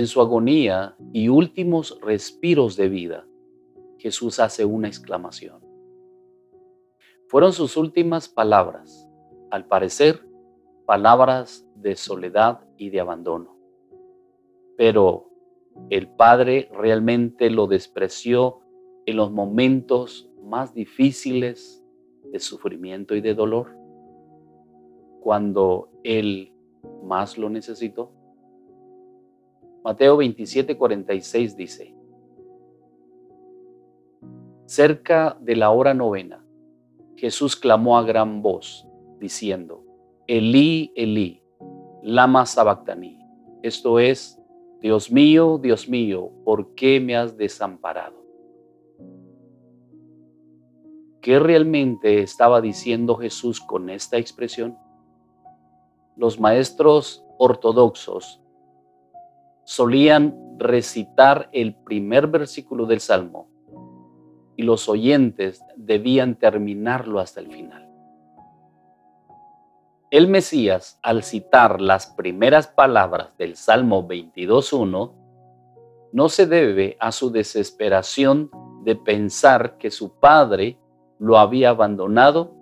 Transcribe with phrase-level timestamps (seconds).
[0.00, 3.26] en su agonía y últimos respiros de vida,
[3.98, 5.60] Jesús hace una exclamación.
[7.28, 9.06] Fueron sus últimas palabras,
[9.50, 10.26] al parecer,
[10.86, 13.58] palabras de soledad y de abandono.
[14.78, 15.28] Pero
[15.90, 18.60] el Padre realmente lo despreció
[19.04, 21.84] en los momentos más difíciles
[22.32, 23.76] de sufrimiento y de dolor,
[25.20, 26.54] cuando Él
[27.04, 28.12] más lo necesitó.
[29.82, 31.94] Mateo 27, 46 dice,
[34.66, 36.44] Cerca de la hora novena,
[37.16, 38.86] Jesús clamó a gran voz,
[39.18, 39.82] diciendo,
[40.26, 41.42] Elí, Elí,
[42.02, 43.18] lama sabactani.
[43.62, 44.38] Esto es,
[44.80, 48.20] Dios mío, Dios mío, ¿por qué me has desamparado?
[51.22, 54.76] ¿Qué realmente estaba diciendo Jesús con esta expresión?
[56.16, 58.42] Los maestros ortodoxos
[59.70, 63.48] solían recitar el primer versículo del Salmo
[64.56, 67.88] y los oyentes debían terminarlo hasta el final.
[70.10, 75.14] El Mesías, al citar las primeras palabras del Salmo 22.1,
[76.14, 78.50] no se debe a su desesperación
[78.82, 80.80] de pensar que su padre
[81.20, 82.56] lo había abandonado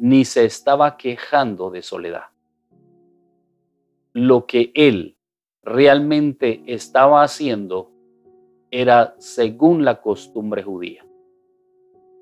[0.00, 2.24] ni se estaba quejando de soledad.
[4.12, 5.16] Lo que él
[5.62, 7.90] realmente estaba haciendo
[8.70, 11.04] era según la costumbre judía,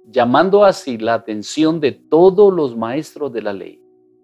[0.06, 3.82] llamando así la atención de todos los maestros de la ley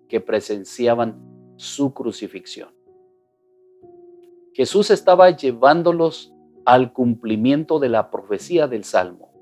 [0.08, 1.16] que presenciaban
[1.56, 2.70] su crucifixión.
[4.52, 6.32] Jesús estaba llevándolos
[6.64, 9.32] al cumplimiento de la profecía del Salmo,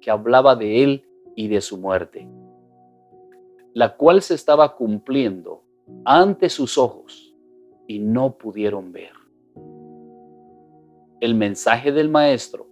[0.00, 1.04] que hablaba de él
[1.36, 2.28] y de su muerte,
[3.74, 5.62] la cual se estaba cumpliendo
[6.04, 7.31] ante sus ojos
[7.86, 9.12] y no pudieron ver.
[11.20, 12.68] El mensaje del Maestro,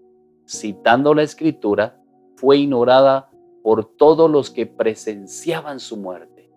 [0.46, 2.02] citando la Escritura,
[2.36, 3.30] fue ignorada
[3.62, 6.50] por todos los que presenciaban su muerte.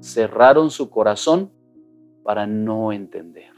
[0.00, 1.50] Cerraron su corazón
[2.22, 3.52] para no entender.